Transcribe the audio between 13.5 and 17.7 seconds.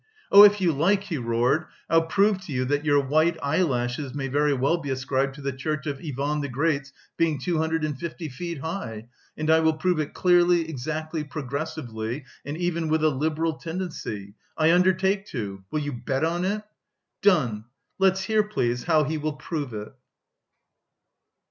tendency! I undertake to! Will you bet on it?" "Done!